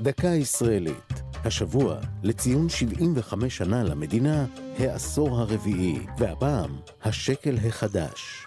[0.00, 1.22] דקה ישראלית.
[1.44, 4.46] השבוע, לציון 75 שנה למדינה,
[4.78, 6.70] העשור הרביעי, והפעם,
[7.02, 8.46] השקל החדש.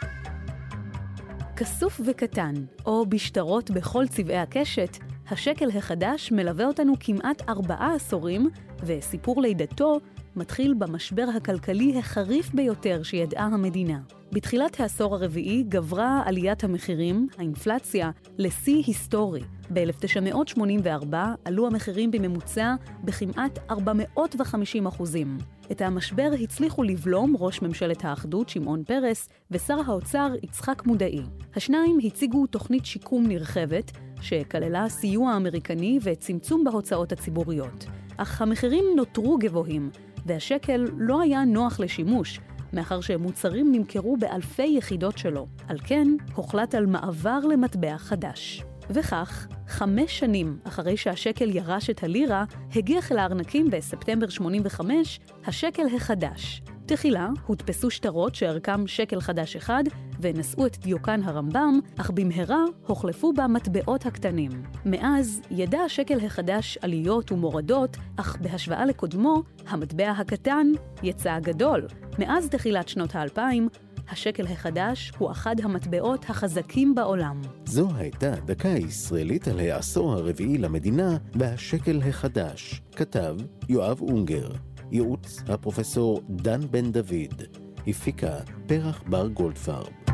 [1.56, 2.54] כסוף וקטן,
[2.86, 4.98] או בשטרות בכל צבעי הקשת,
[5.30, 8.50] השקל החדש מלווה אותנו כמעט ארבעה עשורים,
[8.84, 10.00] וסיפור לידתו
[10.36, 14.00] מתחיל במשבר הכלכלי החריף ביותר שידעה המדינה.
[14.32, 19.42] בתחילת העשור הרביעי גברה עליית המחירים, האינפלציה, לשיא היסטורי.
[19.74, 25.38] ב-1984 עלו המחירים בממוצע בכמעט 450 אחוזים.
[25.72, 31.22] את המשבר הצליחו לבלום ראש ממשלת האחדות שמעון פרס ושר האוצר יצחק מודעי.
[31.56, 37.86] השניים הציגו תוכנית שיקום נרחבת, שכללה סיוע אמריקני וצמצום בהוצאות הציבוריות.
[38.18, 39.90] אך המחירים נותרו גבוהים,
[40.26, 42.40] והשקל לא היה נוח לשימוש,
[42.76, 45.48] מאחר שמוצרים נמכרו באלפי יחידות שלו.
[45.68, 48.64] על כן, הוחלט על מעבר למטבע חדש.
[48.90, 52.44] וכך, חמש שנים אחרי שהשקל ירש את הלירה,
[52.76, 56.62] הגיח אל הארנקים בספטמבר 85 השקל החדש.
[56.86, 59.84] תחילה הודפסו שטרות שערכם שקל חדש אחד
[60.26, 64.52] ונשאו את דיוקן הרמב"ם, אך במהרה הוחלפו בה מטבעות הקטנים.
[64.86, 70.68] מאז ידע השקל החדש עליות ומורדות, אך בהשוואה לקודמו, המטבע הקטן
[71.04, 71.88] יצא הגדול.
[72.20, 73.70] מאז תחילת שנות האלפיים,
[74.10, 77.42] השקל החדש הוא אחד המטבעות החזקים בעולם.
[77.66, 82.82] זו הייתה דקה ישראלית על העשור הרביעי למדינה והשקל החדש.
[82.96, 83.36] כתב
[83.70, 84.50] יואב אונגר.
[84.92, 87.44] ייעוץ הפרופסור דן בן דוד.
[87.88, 88.38] הפיקה
[88.68, 90.05] פרח בר גולדפרב.